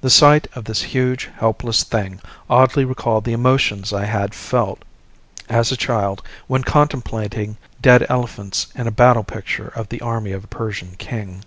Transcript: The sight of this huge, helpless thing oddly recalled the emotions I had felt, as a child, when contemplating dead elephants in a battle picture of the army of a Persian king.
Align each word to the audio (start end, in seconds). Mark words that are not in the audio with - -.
The 0.00 0.10
sight 0.10 0.48
of 0.56 0.64
this 0.64 0.82
huge, 0.82 1.30
helpless 1.38 1.84
thing 1.84 2.20
oddly 2.50 2.84
recalled 2.84 3.22
the 3.22 3.32
emotions 3.32 3.92
I 3.92 4.06
had 4.06 4.34
felt, 4.34 4.82
as 5.48 5.70
a 5.70 5.76
child, 5.76 6.20
when 6.48 6.64
contemplating 6.64 7.56
dead 7.80 8.04
elephants 8.08 8.66
in 8.74 8.88
a 8.88 8.90
battle 8.90 9.22
picture 9.22 9.68
of 9.68 9.88
the 9.88 10.00
army 10.00 10.32
of 10.32 10.42
a 10.42 10.48
Persian 10.48 10.96
king. 10.98 11.44